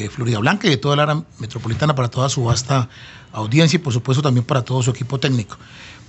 Florida 0.09 0.39
Blanca 0.39 0.67
y 0.67 0.69
de 0.69 0.77
toda 0.77 0.95
la 0.95 1.03
área 1.03 1.21
metropolitana, 1.37 1.95
para 1.95 2.07
toda 2.07 2.29
su 2.29 2.45
vasta 2.45 2.87
audiencia 3.33 3.75
y, 3.75 3.79
por 3.81 3.91
supuesto, 3.91 4.21
también 4.21 4.45
para 4.45 4.61
todo 4.61 4.81
su 4.81 4.89
equipo 4.89 5.19
técnico. 5.19 5.57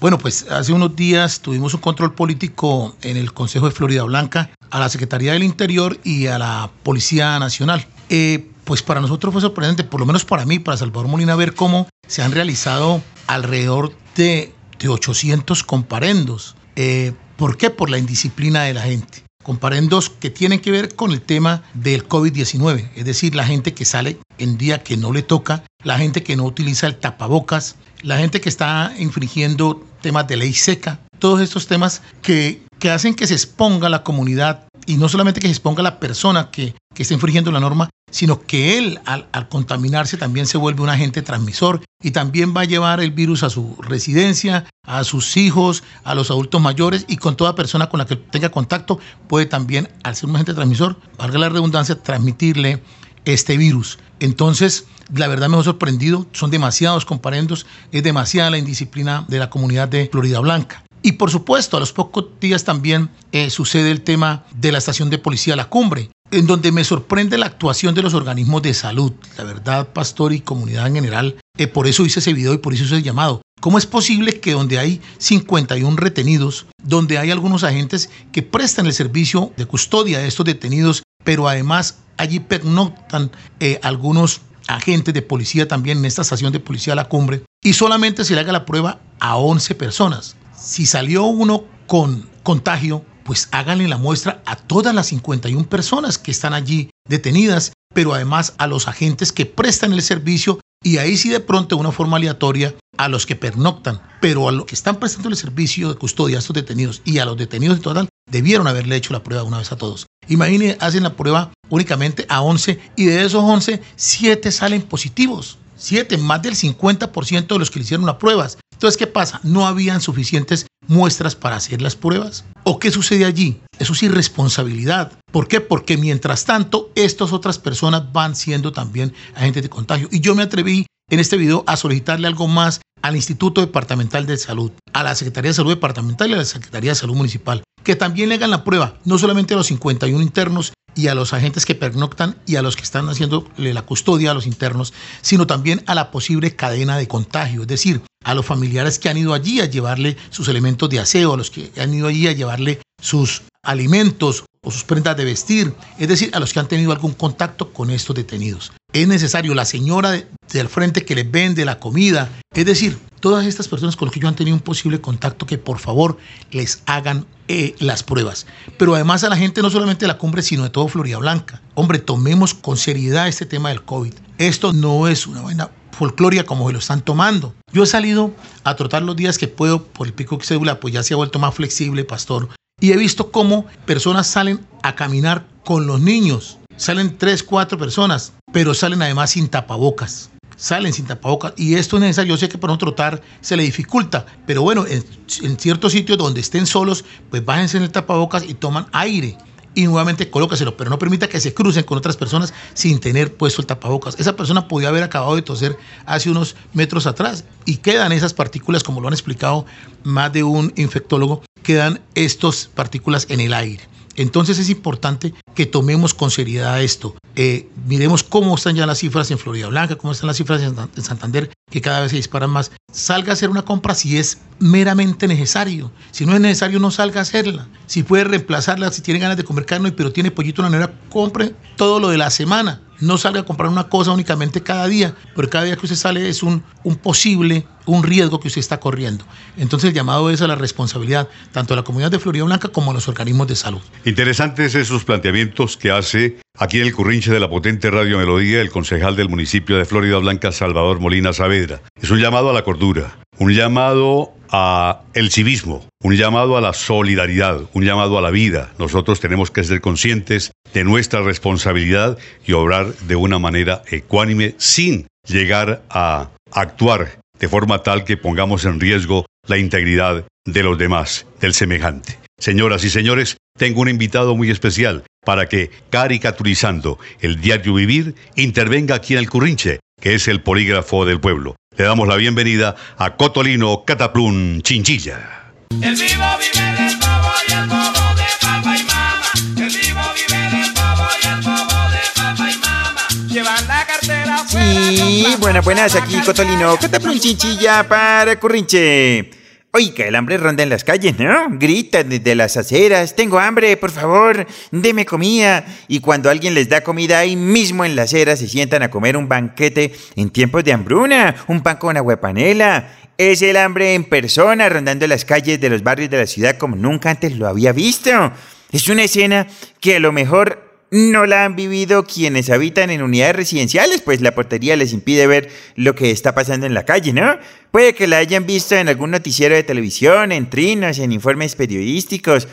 Bueno, 0.00 0.18
pues 0.18 0.46
hace 0.48 0.72
unos 0.72 0.94
días 0.94 1.40
tuvimos 1.40 1.74
un 1.74 1.80
control 1.80 2.14
político 2.14 2.94
en 3.02 3.16
el 3.16 3.32
Consejo 3.32 3.66
de 3.66 3.72
Florida 3.72 4.04
Blanca 4.04 4.50
a 4.70 4.78
la 4.78 4.88
Secretaría 4.88 5.32
del 5.32 5.42
Interior 5.42 5.98
y 6.04 6.28
a 6.28 6.38
la 6.38 6.70
Policía 6.84 7.36
Nacional. 7.40 7.84
Eh, 8.08 8.48
pues 8.62 8.84
para 8.84 9.00
nosotros 9.00 9.32
fue 9.32 9.42
sorprendente, 9.42 9.82
por 9.82 9.98
lo 9.98 10.06
menos 10.06 10.24
para 10.24 10.46
mí, 10.46 10.60
para 10.60 10.76
Salvador 10.76 11.08
Molina, 11.08 11.34
ver 11.34 11.54
cómo 11.54 11.88
se 12.06 12.22
han 12.22 12.30
realizado 12.30 13.02
alrededor 13.26 13.90
de, 14.14 14.54
de 14.78 14.88
800 14.88 15.64
comparendos. 15.64 16.54
Eh, 16.76 17.14
¿Por 17.36 17.56
qué? 17.56 17.70
Por 17.70 17.90
la 17.90 17.98
indisciplina 17.98 18.62
de 18.62 18.74
la 18.74 18.82
gente. 18.82 19.25
Comparendos 19.46 20.10
que 20.10 20.28
tienen 20.28 20.58
que 20.58 20.72
ver 20.72 20.96
con 20.96 21.12
el 21.12 21.22
tema 21.22 21.62
del 21.72 22.08
COVID-19, 22.08 22.90
es 22.96 23.04
decir, 23.04 23.36
la 23.36 23.46
gente 23.46 23.74
que 23.74 23.84
sale 23.84 24.18
en 24.38 24.58
día 24.58 24.82
que 24.82 24.96
no 24.96 25.12
le 25.12 25.22
toca, 25.22 25.62
la 25.84 25.98
gente 25.98 26.24
que 26.24 26.34
no 26.34 26.42
utiliza 26.42 26.88
el 26.88 26.96
tapabocas, 26.96 27.76
la 28.02 28.18
gente 28.18 28.40
que 28.40 28.48
está 28.48 28.92
infringiendo 28.98 29.86
temas 30.00 30.26
de 30.26 30.36
ley 30.36 30.52
seca, 30.52 30.98
todos 31.20 31.40
estos 31.40 31.68
temas 31.68 32.02
que, 32.22 32.66
que 32.80 32.90
hacen 32.90 33.14
que 33.14 33.28
se 33.28 33.34
exponga 33.34 33.88
la 33.88 34.02
comunidad 34.02 34.66
y 34.84 34.96
no 34.96 35.08
solamente 35.08 35.38
que 35.38 35.46
se 35.46 35.52
exponga 35.52 35.80
la 35.80 36.00
persona 36.00 36.50
que, 36.50 36.74
que 36.96 37.02
está 37.02 37.12
infringiendo 37.12 37.52
la 37.52 37.60
norma, 37.60 37.90
sino 38.10 38.40
que 38.40 38.78
él 38.78 39.00
al, 39.04 39.28
contaminarse 39.50 40.16
también 40.16 40.46
se 40.46 40.56
vuelve 40.56 40.82
un 40.82 40.88
agente 40.88 41.20
transmisor 41.20 41.82
y 42.02 42.12
también 42.12 42.54
va 42.56 42.62
a 42.62 42.64
llevar 42.64 43.00
el 43.00 43.10
virus 43.10 43.42
a 43.42 43.50
su 43.50 43.76
residencia, 43.80 44.64
a 44.82 45.04
sus 45.04 45.36
hijos, 45.36 45.84
a 46.04 46.14
los 46.14 46.30
adultos 46.30 46.62
mayores 46.62 47.04
y 47.06 47.18
con 47.18 47.36
toda 47.36 47.54
persona 47.54 47.90
con 47.90 47.98
la 47.98 48.06
que 48.06 48.16
tenga 48.16 48.48
contacto 48.48 48.98
puede 49.28 49.44
también, 49.44 49.90
al 50.04 50.16
ser 50.16 50.30
un 50.30 50.36
agente 50.36 50.54
transmisor, 50.54 50.98
valga 51.18 51.38
la 51.38 51.50
redundancia, 51.50 52.02
transmitirle 52.02 52.82
este 53.26 53.58
virus. 53.58 53.98
Entonces, 54.18 54.86
la 55.14 55.28
verdad 55.28 55.50
me 55.50 55.58
ha 55.58 55.62
sorprendido, 55.62 56.26
son 56.32 56.50
demasiados 56.50 57.04
comparendos, 57.04 57.66
es 57.92 58.02
demasiada 58.02 58.50
la 58.50 58.58
indisciplina 58.58 59.26
de 59.28 59.38
la 59.38 59.50
comunidad 59.50 59.88
de 59.88 60.08
Florida 60.10 60.40
Blanca. 60.40 60.82
Y 61.02 61.12
por 61.12 61.30
supuesto, 61.30 61.76
a 61.76 61.80
los 61.80 61.92
pocos 61.92 62.24
días 62.40 62.64
también 62.64 63.10
eh, 63.32 63.50
sucede 63.50 63.90
el 63.90 64.00
tema 64.00 64.44
de 64.54 64.72
la 64.72 64.78
estación 64.78 65.10
de 65.10 65.18
policía 65.18 65.54
La 65.54 65.68
Cumbre, 65.68 66.10
en 66.30 66.46
donde 66.46 66.72
me 66.72 66.84
sorprende 66.84 67.38
la 67.38 67.46
actuación 67.46 67.94
de 67.94 68.02
los 68.02 68.14
organismos 68.14 68.62
de 68.62 68.74
salud. 68.74 69.12
La 69.36 69.44
verdad, 69.44 69.92
pastor 69.92 70.32
y 70.32 70.40
comunidad 70.40 70.86
en 70.86 70.94
general, 70.94 71.36
eh, 71.56 71.66
por 71.66 71.86
eso 71.86 72.04
hice 72.04 72.20
ese 72.20 72.32
video 72.32 72.54
y 72.54 72.58
por 72.58 72.74
eso 72.74 72.84
hice 72.84 72.96
el 72.96 73.02
llamado. 73.02 73.42
¿Cómo 73.60 73.78
es 73.78 73.86
posible 73.86 74.40
que 74.40 74.52
donde 74.52 74.78
hay 74.78 75.00
51 75.18 75.96
retenidos, 75.96 76.66
donde 76.82 77.18
hay 77.18 77.30
algunos 77.30 77.64
agentes 77.64 78.10
que 78.32 78.42
prestan 78.42 78.86
el 78.86 78.92
servicio 78.92 79.52
de 79.56 79.66
custodia 79.66 80.18
de 80.18 80.28
estos 80.28 80.44
detenidos, 80.44 81.02
pero 81.24 81.48
además 81.48 81.98
allí 82.18 82.40
pernoctan 82.40 83.30
eh, 83.60 83.80
algunos 83.82 84.42
agentes 84.68 85.14
de 85.14 85.22
policía 85.22 85.68
también 85.68 85.98
en 85.98 86.04
esta 86.04 86.22
estación 86.22 86.52
de 86.52 86.60
policía 86.60 86.94
La 86.94 87.08
Cumbre 87.08 87.42
y 87.62 87.72
solamente 87.72 88.24
se 88.24 88.34
le 88.34 88.40
haga 88.40 88.52
la 88.52 88.66
prueba 88.66 89.00
a 89.20 89.36
11 89.36 89.74
personas? 89.74 90.36
si 90.66 90.86
salió 90.86 91.24
uno 91.24 91.64
con 91.86 92.28
contagio, 92.42 93.04
pues 93.26 93.48
háganle 93.50 93.88
la 93.88 93.98
muestra 93.98 94.42
a 94.46 94.56
todas 94.56 94.94
las 94.94 95.08
51 95.08 95.68
personas 95.68 96.16
que 96.16 96.30
están 96.30 96.54
allí 96.54 96.90
detenidas, 97.08 97.72
pero 97.92 98.14
además 98.14 98.54
a 98.58 98.68
los 98.68 98.86
agentes 98.88 99.32
que 99.32 99.46
prestan 99.46 99.92
el 99.92 100.02
servicio 100.02 100.60
y 100.82 100.98
ahí 100.98 101.16
sí 101.16 101.28
de 101.28 101.40
pronto 101.40 101.76
una 101.76 101.90
forma 101.90 102.18
aleatoria 102.18 102.74
a 102.96 103.08
los 103.08 103.26
que 103.26 103.34
pernoctan, 103.34 104.00
pero 104.20 104.48
a 104.48 104.52
los 104.52 104.66
que 104.66 104.76
están 104.76 104.96
prestando 104.96 105.28
el 105.28 105.36
servicio 105.36 105.88
de 105.88 105.96
custodia 105.96 106.36
a 106.36 106.38
estos 106.38 106.54
detenidos 106.54 107.02
y 107.04 107.18
a 107.18 107.24
los 107.24 107.36
detenidos 107.36 107.78
en 107.78 107.82
total, 107.82 108.08
debieron 108.30 108.68
haberle 108.68 108.96
hecho 108.96 109.12
la 109.12 109.24
prueba 109.24 109.42
una 109.42 109.58
vez 109.58 109.72
a 109.72 109.76
todos. 109.76 110.06
Imaginen, 110.28 110.76
hacen 110.80 111.02
la 111.02 111.14
prueba 111.14 111.52
únicamente 111.68 112.26
a 112.28 112.42
11 112.42 112.78
y 112.94 113.06
de 113.06 113.24
esos 113.24 113.42
11, 113.42 113.82
7 113.96 114.52
salen 114.52 114.82
positivos. 114.82 115.58
7, 115.76 116.16
más 116.18 116.40
del 116.42 116.54
50% 116.54 117.46
de 117.46 117.58
los 117.58 117.70
que 117.70 117.78
le 117.78 117.84
hicieron 117.84 118.06
las 118.06 118.16
pruebas. 118.16 118.58
Entonces, 118.76 118.98
¿qué 118.98 119.06
pasa? 119.06 119.40
¿No 119.42 119.66
habían 119.66 120.02
suficientes 120.02 120.66
muestras 120.86 121.34
para 121.34 121.56
hacer 121.56 121.80
las 121.80 121.96
pruebas? 121.96 122.44
¿O 122.62 122.78
qué 122.78 122.90
sucede 122.90 123.24
allí? 123.24 123.58
Eso 123.78 123.94
es 123.94 124.02
irresponsabilidad. 124.02 125.12
¿Por 125.32 125.48
qué? 125.48 125.62
Porque 125.62 125.96
mientras 125.96 126.44
tanto, 126.44 126.90
estas 126.94 127.32
otras 127.32 127.58
personas 127.58 128.12
van 128.12 128.36
siendo 128.36 128.72
también 128.72 129.14
agentes 129.34 129.62
de 129.62 129.70
contagio. 129.70 130.08
Y 130.12 130.20
yo 130.20 130.34
me 130.34 130.42
atreví 130.42 130.84
en 131.08 131.20
este 131.20 131.38
video 131.38 131.64
a 131.66 131.78
solicitarle 131.78 132.26
algo 132.26 132.48
más 132.48 132.82
al 133.00 133.16
Instituto 133.16 133.62
Departamental 133.62 134.26
de 134.26 134.36
Salud, 134.36 134.72
a 134.92 135.02
la 135.02 135.14
Secretaría 135.14 135.52
de 135.52 135.54
Salud 135.54 135.70
Departamental 135.70 136.28
y 136.28 136.34
a 136.34 136.38
la 136.38 136.44
Secretaría 136.44 136.90
de 136.90 136.96
Salud 136.96 137.14
Municipal, 137.14 137.62
que 137.82 137.96
también 137.96 138.28
le 138.28 138.34
hagan 138.34 138.50
la 138.50 138.62
prueba, 138.62 138.98
no 139.06 139.16
solamente 139.16 139.54
a 139.54 139.56
los 139.56 139.68
51 139.68 140.22
internos 140.22 140.74
y 140.94 141.08
a 141.08 141.14
los 141.14 141.32
agentes 141.32 141.64
que 141.64 141.74
pernoctan 141.74 142.36
y 142.46 142.56
a 142.56 142.62
los 142.62 142.76
que 142.76 142.82
están 142.82 143.08
haciendo 143.08 143.48
la 143.56 143.82
custodia 143.82 144.32
a 144.32 144.34
los 144.34 144.46
internos, 144.46 144.92
sino 145.22 145.46
también 145.46 145.82
a 145.86 145.94
la 145.94 146.10
posible 146.10 146.56
cadena 146.56 146.98
de 146.98 147.06
contagio, 147.06 147.62
es 147.62 147.68
decir, 147.68 148.02
a 148.26 148.34
los 148.34 148.44
familiares 148.44 148.98
que 148.98 149.08
han 149.08 149.16
ido 149.16 149.34
allí 149.34 149.60
a 149.60 149.66
llevarle 149.66 150.16
sus 150.30 150.48
elementos 150.48 150.90
de 150.90 150.98
aseo, 150.98 151.34
a 151.34 151.36
los 151.36 151.48
que 151.48 151.70
han 151.78 151.94
ido 151.94 152.08
allí 152.08 152.26
a 152.26 152.32
llevarle 152.32 152.80
sus 153.00 153.42
alimentos 153.62 154.44
o 154.64 154.72
sus 154.72 154.82
prendas 154.82 155.16
de 155.16 155.24
vestir, 155.24 155.72
es 155.96 156.08
decir, 156.08 156.30
a 156.32 156.40
los 156.40 156.52
que 156.52 156.58
han 156.58 156.66
tenido 156.66 156.90
algún 156.90 157.12
contacto 157.12 157.72
con 157.72 157.88
estos 157.88 158.16
detenidos. 158.16 158.72
es 158.92 159.06
necesario, 159.06 159.54
la 159.54 159.64
señora 159.64 160.10
de, 160.10 160.26
del 160.52 160.68
frente 160.68 161.04
que 161.04 161.14
les 161.14 161.30
vende 161.30 161.64
la 161.64 161.78
comida, 161.78 162.28
es 162.52 162.66
decir, 162.66 162.98
todas 163.20 163.46
estas 163.46 163.68
personas 163.68 163.94
con 163.94 164.06
las 164.06 164.12
que 164.14 164.18
yo 164.18 164.26
han 164.26 164.34
tenido 164.34 164.56
un 164.56 164.62
posible 164.62 165.00
contacto, 165.00 165.46
que 165.46 165.58
por 165.58 165.78
favor 165.78 166.18
les 166.50 166.82
hagan 166.86 167.26
eh, 167.46 167.76
las 167.78 168.02
pruebas. 168.02 168.48
Pero 168.76 168.96
además 168.96 169.22
a 169.22 169.28
la 169.28 169.36
gente 169.36 169.62
no 169.62 169.70
solamente 169.70 170.04
de 170.04 170.08
la 170.08 170.18
cumbre, 170.18 170.42
sino 170.42 170.64
de 170.64 170.70
todo 170.70 170.88
Florida 170.88 171.18
Blanca. 171.18 171.62
Hombre, 171.74 172.00
tomemos 172.00 172.54
con 172.54 172.76
seriedad 172.76 173.28
este 173.28 173.46
tema 173.46 173.68
del 173.68 173.84
COVID. 173.84 174.14
Esto 174.38 174.72
no 174.72 175.06
es 175.06 175.28
una 175.28 175.42
buena 175.42 175.70
folcloria 175.96 176.44
como 176.44 176.66
se 176.66 176.72
lo 176.74 176.78
están 176.78 177.00
tomando. 177.00 177.54
Yo 177.72 177.82
he 177.82 177.86
salido 177.86 178.32
a 178.64 178.76
trotar 178.76 179.02
los 179.02 179.16
días 179.16 179.38
que 179.38 179.48
puedo 179.48 179.82
por 179.82 180.06
el 180.06 180.12
pico 180.12 180.36
de 180.36 180.44
cédula, 180.44 180.78
pues 180.78 180.94
ya 180.94 181.02
se 181.02 181.14
ha 181.14 181.16
vuelto 181.16 181.38
más 181.38 181.54
flexible, 181.54 182.04
pastor. 182.04 182.48
Y 182.80 182.92
he 182.92 182.96
visto 182.96 183.32
cómo 183.32 183.66
personas 183.86 184.26
salen 184.26 184.64
a 184.82 184.94
caminar 184.94 185.46
con 185.64 185.86
los 185.86 186.00
niños. 186.00 186.58
Salen 186.76 187.16
tres, 187.16 187.42
cuatro 187.42 187.78
personas, 187.78 188.34
pero 188.52 188.74
salen 188.74 189.02
además 189.02 189.30
sin 189.30 189.48
tapabocas 189.48 190.30
salen 190.58 190.94
sin 190.94 191.04
tapabocas 191.04 191.52
y 191.56 191.74
esto 191.74 191.96
es 191.96 192.00
necesario. 192.00 192.34
Yo 192.34 192.38
sé 192.38 192.48
que 192.48 192.56
para 192.56 192.72
un 192.72 192.78
trotar 192.78 193.20
se 193.42 193.58
le 193.58 193.62
dificulta, 193.62 194.24
pero 194.46 194.62
bueno, 194.62 194.86
en, 194.86 195.04
en, 195.42 195.58
ciertos 195.58 195.92
sitios 195.92 196.16
donde 196.16 196.40
estén 196.40 196.66
solos, 196.66 197.04
pues 197.30 197.44
bájense 197.44 197.76
en 197.76 197.82
el 197.82 197.90
tapabocas 197.90 198.42
y 198.42 198.54
toman 198.54 198.86
aire 198.92 199.36
y 199.76 199.84
nuevamente 199.84 200.30
colócaselo, 200.30 200.76
pero 200.76 200.90
no 200.90 200.98
permita 200.98 201.28
que 201.28 201.38
se 201.38 201.54
crucen 201.54 201.84
con 201.84 201.98
otras 201.98 202.16
personas 202.16 202.54
sin 202.72 202.98
tener 202.98 203.36
puesto 203.36 203.60
el 203.60 203.66
tapabocas. 203.66 204.18
Esa 204.18 204.34
persona 204.34 204.66
podía 204.66 204.88
haber 204.88 205.04
acabado 205.04 205.36
de 205.36 205.42
toser 205.42 205.76
hace 206.06 206.30
unos 206.30 206.56
metros 206.72 207.06
atrás 207.06 207.44
y 207.66 207.76
quedan 207.76 208.10
esas 208.10 208.32
partículas, 208.32 208.82
como 208.82 209.02
lo 209.02 209.08
han 209.08 209.14
explicado 209.14 209.66
más 210.02 210.32
de 210.32 210.42
un 210.42 210.72
infectólogo, 210.76 211.42
quedan 211.62 212.00
estas 212.14 212.70
partículas 212.74 213.26
en 213.28 213.40
el 213.40 213.52
aire. 213.52 213.82
Entonces 214.16 214.58
es 214.58 214.70
importante 214.70 215.34
que 215.54 215.66
tomemos 215.66 216.14
con 216.14 216.30
seriedad 216.30 216.82
esto. 216.82 217.14
Eh, 217.34 217.68
miremos 217.86 218.22
cómo 218.22 218.54
están 218.54 218.76
ya 218.76 218.86
las 218.86 218.98
cifras 218.98 219.30
en 219.30 219.38
Florida 219.38 219.68
Blanca, 219.68 219.96
cómo 219.96 220.12
están 220.12 220.26
las 220.26 220.38
cifras 220.38 220.62
en 220.62 221.02
Santander, 221.02 221.50
que 221.70 221.80
cada 221.80 222.00
vez 222.00 222.10
se 222.10 222.16
disparan 222.16 222.50
más. 222.50 222.72
Salga 222.92 223.30
a 223.30 223.32
hacer 223.34 223.50
una 223.50 223.62
compra 223.62 223.94
si 223.94 224.18
es 224.18 224.38
meramente 224.58 225.28
necesario. 225.28 225.92
Si 226.12 226.24
no 226.24 226.34
es 226.34 226.40
necesario, 226.40 226.78
no 226.78 226.90
salga 226.90 227.20
a 227.20 227.22
hacerla. 227.22 227.68
Si 227.86 228.02
puede 228.02 228.24
reemplazarla, 228.24 228.90
si 228.90 229.02
tiene 229.02 229.20
ganas 229.20 229.36
de 229.36 229.44
comer 229.44 229.66
carne, 229.66 229.92
pero 229.92 230.12
tiene 230.12 230.30
pollito 230.30 230.62
en 230.62 230.64
la 230.64 230.70
nevera, 230.70 231.00
compre 231.10 231.54
todo 231.76 232.00
lo 232.00 232.08
de 232.08 232.18
la 232.18 232.30
semana. 232.30 232.82
No 233.00 233.18
salga 233.18 233.40
a 233.40 233.44
comprar 233.44 233.70
una 233.70 233.84
cosa 233.84 234.12
únicamente 234.12 234.62
cada 234.62 234.86
día, 234.86 235.14
porque 235.34 235.50
cada 235.50 235.64
día 235.64 235.76
que 235.76 235.86
usted 235.86 235.96
sale 235.96 236.28
es 236.28 236.42
un, 236.42 236.62
un 236.82 236.96
posible, 236.96 237.66
un 237.84 238.02
riesgo 238.02 238.40
que 238.40 238.48
usted 238.48 238.60
está 238.60 238.80
corriendo. 238.80 239.24
Entonces 239.56 239.88
el 239.88 239.94
llamado 239.94 240.30
es 240.30 240.42
a 240.42 240.46
la 240.46 240.54
responsabilidad, 240.54 241.28
tanto 241.52 241.74
de 241.74 241.80
la 241.80 241.84
comunidad 241.84 242.10
de 242.10 242.18
Florida 242.18 242.44
Blanca 242.44 242.68
como 242.68 242.92
de 242.92 242.94
los 242.94 243.08
organismos 243.08 243.48
de 243.48 243.56
salud. 243.56 243.80
Interesantes 244.04 244.74
esos 244.74 245.04
planteamientos 245.04 245.76
que 245.76 245.90
hace 245.90 246.38
aquí 246.58 246.80
en 246.80 246.86
el 246.86 246.94
currinche 246.94 247.32
de 247.32 247.40
la 247.40 247.48
potente 247.48 247.90
Radio 247.90 248.18
Melodía 248.18 248.60
el 248.60 248.70
concejal 248.70 249.16
del 249.16 249.28
municipio 249.28 249.76
de 249.76 249.84
Florida 249.84 250.18
Blanca, 250.18 250.52
Salvador 250.52 251.00
Molina 251.00 251.32
Saavedra. 251.32 251.82
Es 252.00 252.10
un 252.10 252.18
llamado 252.18 252.50
a 252.50 252.52
la 252.52 252.62
cordura, 252.62 253.18
un 253.38 253.52
llamado 253.52 254.35
a 254.50 255.02
el 255.14 255.30
civismo, 255.30 255.86
un 256.02 256.16
llamado 256.16 256.56
a 256.56 256.60
la 256.60 256.72
solidaridad, 256.72 257.60
un 257.72 257.84
llamado 257.84 258.18
a 258.18 258.22
la 258.22 258.30
vida. 258.30 258.72
Nosotros 258.78 259.20
tenemos 259.20 259.50
que 259.50 259.64
ser 259.64 259.80
conscientes 259.80 260.52
de 260.72 260.84
nuestra 260.84 261.22
responsabilidad 261.22 262.18
y 262.46 262.52
obrar 262.52 262.94
de 262.94 263.16
una 263.16 263.38
manera 263.38 263.82
ecuánime 263.90 264.54
sin 264.58 265.06
llegar 265.26 265.82
a 265.90 266.30
actuar 266.52 267.18
de 267.38 267.48
forma 267.48 267.82
tal 267.82 268.04
que 268.04 268.16
pongamos 268.16 268.64
en 268.64 268.80
riesgo 268.80 269.26
la 269.46 269.58
integridad 269.58 270.24
de 270.44 270.62
los 270.62 270.78
demás, 270.78 271.26
del 271.40 271.54
semejante. 271.54 272.18
Señoras 272.38 272.84
y 272.84 272.90
señores, 272.90 273.38
tengo 273.58 273.80
un 273.80 273.88
invitado 273.88 274.36
muy 274.36 274.50
especial 274.50 275.04
para 275.24 275.48
que, 275.48 275.70
caricaturizando 275.90 276.98
el 277.20 277.40
diario 277.40 277.74
vivir, 277.74 278.14
intervenga 278.36 278.94
aquí 278.94 279.14
en 279.14 279.20
el 279.20 279.30
Currinche, 279.30 279.80
que 280.00 280.14
es 280.14 280.28
el 280.28 280.42
polígrafo 280.42 281.04
del 281.04 281.20
pueblo. 281.20 281.56
Le 281.76 281.84
damos 281.84 282.08
la 282.08 282.16
bienvenida 282.16 282.74
a 282.96 283.16
Cotolino 283.16 283.84
Cataplún 283.84 284.62
Chinchilla. 284.62 285.52
El 285.82 285.94
vivo 285.94 286.24
vive 286.38 286.72
del 286.72 286.96
bobo 286.96 287.32
y 287.46 287.52
el 287.52 287.66
bobo 287.66 288.14
de 288.16 288.24
papá 288.40 288.76
y 288.78 288.82
mamá. 288.84 289.30
El 289.58 289.68
vivo 289.68 290.00
vive 290.14 290.40
del 290.56 290.72
bobo 290.72 291.06
y 291.22 291.26
el 291.26 291.40
bobo 291.42 291.90
de 291.90 292.00
papá 292.14 292.50
y 292.50 292.56
mamá. 292.56 293.06
Llevan 293.28 293.68
la 293.68 293.86
cartera 293.86 294.38
Sí, 294.48 295.36
buenas, 295.38 295.64
buenas, 295.64 295.94
aquí 295.96 296.18
Cotolino 296.24 296.78
Cataplún 296.78 297.20
Chinchilla 297.20 297.86
para 297.86 298.40
Currinche. 298.40 299.30
Oiga, 299.78 300.06
el 300.06 300.14
hambre 300.14 300.38
ronda 300.38 300.62
en 300.62 300.70
las 300.70 300.84
calles, 300.84 301.18
¿no? 301.18 301.48
Gritan 301.50 302.08
desde 302.08 302.34
las 302.34 302.56
aceras, 302.56 303.14
tengo 303.14 303.38
hambre, 303.38 303.76
por 303.76 303.90
favor, 303.90 304.46
deme 304.70 305.04
comida. 305.04 305.66
Y 305.86 306.00
cuando 306.00 306.30
alguien 306.30 306.54
les 306.54 306.70
da 306.70 306.80
comida 306.80 307.18
ahí 307.18 307.36
mismo 307.36 307.84
en 307.84 307.94
la 307.94 308.04
acera, 308.04 308.36
se 308.36 308.48
sientan 308.48 308.82
a 308.82 308.90
comer 308.90 309.18
un 309.18 309.28
banquete 309.28 309.92
en 310.14 310.30
tiempos 310.30 310.64
de 310.64 310.72
hambruna, 310.72 311.44
un 311.48 311.60
pan 311.60 311.76
con 311.76 311.94
agua 311.94 312.18
panela. 312.18 312.88
Es 313.18 313.42
el 313.42 313.58
hambre 313.58 313.92
en 313.92 314.04
persona 314.04 314.66
rondando 314.70 315.06
las 315.06 315.26
calles 315.26 315.60
de 315.60 315.68
los 315.68 315.82
barrios 315.82 316.08
de 316.08 316.20
la 316.20 316.26
ciudad 316.26 316.56
como 316.56 316.74
nunca 316.74 317.10
antes 317.10 317.36
lo 317.36 317.46
había 317.46 317.72
visto. 317.72 318.32
Es 318.72 318.88
una 318.88 319.02
escena 319.02 319.46
que 319.78 319.96
a 319.96 320.00
lo 320.00 320.10
mejor 320.10 320.65
no 320.90 321.26
la 321.26 321.44
han 321.44 321.56
vivido 321.56 322.04
quienes 322.04 322.50
habitan 322.50 322.90
en 322.90 323.02
unidades 323.02 323.36
residenciales, 323.36 324.02
pues 324.02 324.20
la 324.20 324.34
portería 324.34 324.76
les 324.76 324.92
impide 324.92 325.26
ver 325.26 325.50
lo 325.74 325.94
que 325.94 326.10
está 326.10 326.34
pasando 326.34 326.66
en 326.66 326.74
la 326.74 326.84
calle, 326.84 327.12
¿no? 327.12 327.38
Puede 327.70 327.94
que 327.94 328.06
la 328.06 328.18
hayan 328.18 328.46
visto 328.46 328.76
en 328.76 328.88
algún 328.88 329.10
noticiero 329.10 329.54
de 329.54 329.62
televisión, 329.62 330.32
en 330.32 330.48
trinos, 330.48 330.98
en 330.98 331.12
informes 331.12 331.56
periodísticos. 331.56 332.48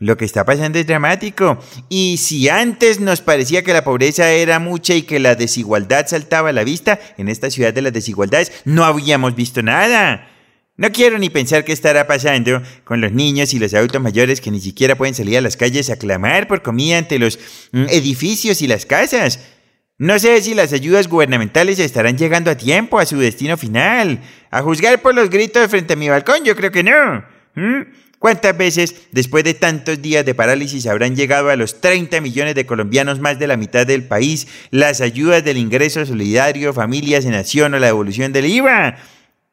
Lo 0.00 0.16
que 0.16 0.24
está 0.24 0.44
pasando 0.44 0.78
es 0.78 0.86
dramático. 0.86 1.58
Y 1.88 2.18
si 2.18 2.48
antes 2.48 3.00
nos 3.00 3.20
parecía 3.20 3.64
que 3.64 3.72
la 3.72 3.82
pobreza 3.82 4.30
era 4.30 4.60
mucha 4.60 4.94
y 4.94 5.02
que 5.02 5.18
la 5.18 5.34
desigualdad 5.34 6.06
saltaba 6.06 6.50
a 6.50 6.52
la 6.52 6.62
vista, 6.62 7.00
en 7.16 7.28
esta 7.28 7.50
ciudad 7.50 7.74
de 7.74 7.82
las 7.82 7.92
desigualdades 7.92 8.52
no 8.64 8.84
habíamos 8.84 9.34
visto 9.34 9.60
nada. 9.62 10.28
No 10.78 10.92
quiero 10.92 11.18
ni 11.18 11.28
pensar 11.28 11.64
qué 11.64 11.72
estará 11.72 12.06
pasando 12.06 12.62
con 12.84 13.00
los 13.00 13.10
niños 13.10 13.52
y 13.52 13.58
los 13.58 13.74
adultos 13.74 14.00
mayores 14.00 14.40
que 14.40 14.52
ni 14.52 14.60
siquiera 14.60 14.96
pueden 14.96 15.12
salir 15.12 15.36
a 15.36 15.40
las 15.40 15.56
calles 15.56 15.90
a 15.90 15.96
clamar 15.96 16.46
por 16.46 16.62
comida 16.62 16.98
ante 16.98 17.18
los 17.18 17.36
mm, 17.72 17.86
edificios 17.90 18.62
y 18.62 18.68
las 18.68 18.86
casas. 18.86 19.40
No 19.98 20.20
sé 20.20 20.40
si 20.40 20.54
las 20.54 20.72
ayudas 20.72 21.08
gubernamentales 21.08 21.80
estarán 21.80 22.16
llegando 22.16 22.52
a 22.52 22.56
tiempo 22.56 23.00
a 23.00 23.06
su 23.06 23.18
destino 23.18 23.56
final. 23.56 24.20
A 24.52 24.62
juzgar 24.62 25.02
por 25.02 25.16
los 25.16 25.30
gritos 25.30 25.68
frente 25.68 25.94
a 25.94 25.96
mi 25.96 26.08
balcón, 26.08 26.44
yo 26.44 26.54
creo 26.54 26.70
que 26.70 26.84
no. 26.84 27.24
¿Mm? 27.56 27.82
¿Cuántas 28.20 28.56
veces, 28.56 29.08
después 29.10 29.42
de 29.42 29.54
tantos 29.54 30.00
días 30.00 30.24
de 30.24 30.36
parálisis, 30.36 30.86
habrán 30.86 31.16
llegado 31.16 31.50
a 31.50 31.56
los 31.56 31.80
30 31.80 32.20
millones 32.20 32.54
de 32.54 32.66
colombianos, 32.66 33.18
más 33.18 33.40
de 33.40 33.48
la 33.48 33.56
mitad 33.56 33.84
del 33.84 34.04
país, 34.04 34.46
las 34.70 35.00
ayudas 35.00 35.42
del 35.42 35.56
ingreso 35.56 36.06
solidario, 36.06 36.72
familias 36.72 37.24
en 37.24 37.34
acción 37.34 37.74
o 37.74 37.80
la 37.80 37.86
devolución 37.88 38.32
del 38.32 38.46
IVA? 38.46 38.96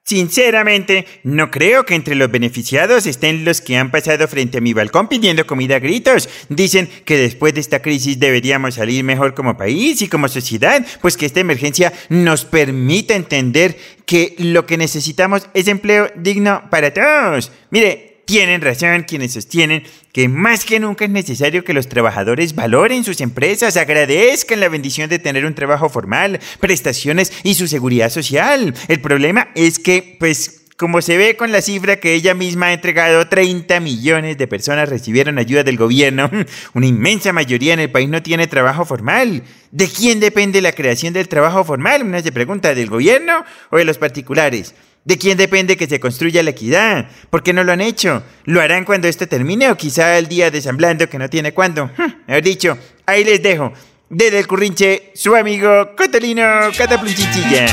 Sinceramente, 0.08 1.08
no 1.24 1.50
creo 1.50 1.84
que 1.84 1.96
entre 1.96 2.14
los 2.14 2.30
beneficiados 2.30 3.08
estén 3.08 3.44
los 3.44 3.60
que 3.60 3.76
han 3.76 3.90
pasado 3.90 4.28
frente 4.28 4.60
a 4.60 4.62
mi 4.62 4.72
balcón 4.72 5.08
pidiendo 5.08 5.48
comida 5.48 5.78
a 5.78 5.80
gritos. 5.80 6.30
Dicen 6.48 6.88
que 7.06 7.18
después 7.18 7.56
de 7.56 7.62
esta 7.62 7.82
crisis 7.82 8.20
deberíamos 8.20 8.76
salir 8.76 9.04
mejor 9.04 9.34
como 9.34 9.58
país 9.58 10.04
y 10.04 10.08
como 10.08 10.28
sociedad, 10.28 10.86
pues 11.02 11.18
que 11.18 11.26
esta 11.26 11.40
emergencia 11.40 11.92
nos 12.10 12.46
permita 12.46 13.16
entender 13.16 13.80
que 14.06 14.36
lo 14.38 14.68
que 14.68 14.78
necesitamos 14.78 15.50
es 15.56 15.68
empleo 15.68 16.12
digno 16.16 16.70
para 16.70 16.94
todos. 16.94 17.52
Mire, 17.72 18.15
tienen 18.26 18.62
razón 18.62 19.04
quienes 19.04 19.34
sostienen 19.34 19.84
que 20.12 20.28
más 20.28 20.66
que 20.66 20.80
nunca 20.80 21.06
es 21.06 21.12
necesario 21.12 21.64
que 21.64 21.74
los 21.74 21.90
trabajadores 21.90 22.56
valoren 22.56 23.04
sus 23.04 23.22
empresas, 23.22 23.78
agradezcan 23.78 24.60
la 24.60 24.70
bendición 24.70 25.10
de 25.10 25.20
tener 25.20 25.46
un 25.46 25.56
trabajo 25.56 25.90
formal, 25.90 26.40
prestaciones 26.60 27.32
y 27.44 27.56
su 27.56 27.68
seguridad 27.68 28.10
social. 28.10 28.74
El 28.88 29.02
problema 29.02 29.50
es 29.56 29.80
que, 29.80 30.16
pues, 30.20 30.66
como 30.78 31.02
se 31.02 31.18
ve 31.18 31.38
con 31.38 31.54
la 31.54 31.62
cifra 31.62 32.02
que 32.02 32.14
ella 32.14 32.34
misma 32.34 32.68
ha 32.68 32.74
entregado, 32.74 33.28
30 33.30 33.80
millones 33.80 34.38
de 34.38 34.48
personas 34.48 34.90
recibieron 34.90 35.38
ayuda 35.38 35.64
del 35.64 35.78
gobierno. 35.78 36.30
Una 36.74 36.86
inmensa 36.86 37.32
mayoría 37.32 37.74
en 37.74 37.80
el 37.80 37.92
país 37.92 38.10
no 38.10 38.22
tiene 38.22 38.48
trabajo 38.48 38.84
formal. 38.84 39.44
¿De 39.72 39.88
quién 39.88 40.20
depende 40.20 40.62
la 40.62 40.74
creación 40.74 41.14
del 41.14 41.30
trabajo 41.30 41.64
formal? 41.64 42.04
Una 42.04 42.22
se 42.22 42.34
pregunta, 42.34 42.76
¿del 42.76 42.90
gobierno 42.90 43.46
o 43.70 43.78
de 43.78 43.86
los 43.86 43.98
particulares? 43.98 44.76
¿De 45.06 45.20
quién 45.20 45.38
depende 45.38 45.78
que 45.78 45.86
se 45.86 46.00
construya 46.00 46.42
la 46.42 46.50
equidad? 46.50 47.08
¿Por 47.30 47.44
qué 47.44 47.54
no 47.54 47.64
lo 47.64 47.72
han 47.72 47.82
hecho? 47.82 48.24
¿Lo 48.46 48.60
harán 48.60 48.86
cuando 48.86 49.08
esto 49.08 49.28
termine 49.28 49.70
o 49.70 49.78
quizá 49.78 50.18
el 50.18 50.28
día 50.28 50.50
de 50.50 51.08
que 51.08 51.20
no 51.20 51.30
tiene 51.30 51.54
cuándo? 51.54 51.92
He 52.28 52.42
dicho, 52.42 52.76
ahí 53.06 53.24
les 53.24 53.42
dejo. 53.44 53.72
Desde 54.10 54.40
el 54.40 54.48
currinche, 54.48 55.12
su 55.14 55.36
amigo 55.36 55.96
Cotolino 55.96 56.44
Cataplunchichilla. 56.76 57.68